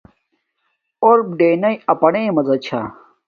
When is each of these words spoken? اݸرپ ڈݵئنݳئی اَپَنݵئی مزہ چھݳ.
اݸرپ 1.03 1.27
ڈݵئنݳئی 1.39 1.75
اَپَنݵئی 1.91 2.27
مزہ 2.35 2.55
چھݳ. 2.65 2.79